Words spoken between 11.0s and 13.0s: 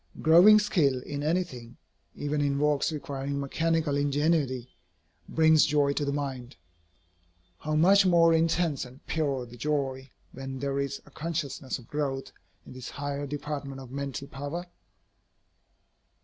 a consciousness of growth in this